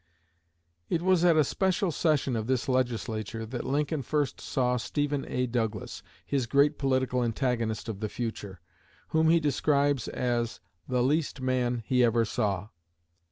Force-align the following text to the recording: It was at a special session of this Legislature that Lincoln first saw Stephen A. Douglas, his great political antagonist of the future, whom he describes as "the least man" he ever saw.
It 0.89 1.03
was 1.03 1.23
at 1.23 1.37
a 1.37 1.43
special 1.43 1.91
session 1.91 2.35
of 2.35 2.47
this 2.47 2.67
Legislature 2.67 3.45
that 3.45 3.63
Lincoln 3.67 4.01
first 4.01 4.41
saw 4.41 4.77
Stephen 4.77 5.23
A. 5.29 5.45
Douglas, 5.45 6.01
his 6.25 6.47
great 6.47 6.79
political 6.79 7.23
antagonist 7.23 7.87
of 7.87 7.99
the 7.99 8.09
future, 8.09 8.59
whom 9.09 9.29
he 9.29 9.39
describes 9.39 10.07
as 10.07 10.59
"the 10.87 11.03
least 11.03 11.39
man" 11.39 11.83
he 11.85 12.03
ever 12.03 12.25
saw. 12.25 12.69